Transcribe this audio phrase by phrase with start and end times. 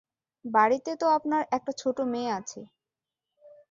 [0.45, 2.59] বাড়িতে তো আপনার একটা ছোট মেয়ে আছে।